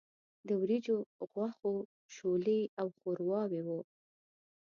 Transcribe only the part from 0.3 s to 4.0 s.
د وریجو، غوښو، شولې او ښورواوې وو.